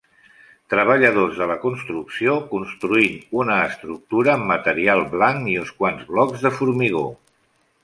[0.73, 6.55] Treballadors de la construcció construint una estructura amb material blanc i uns quants blocs de
[6.59, 7.07] formigó.